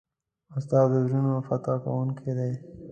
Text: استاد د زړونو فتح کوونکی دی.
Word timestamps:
استاد 0.57 0.85
د 0.91 0.95
زړونو 1.07 1.33
فتح 1.47 1.75
کوونکی 1.83 2.31
دی. 2.37 2.51